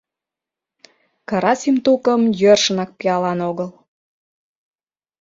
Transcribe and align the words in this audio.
Карасим 1.29 1.75
тукым 1.85 2.21
йӧршынак 2.41 2.91
пиалан 2.97 3.39
огыл. 3.49 3.69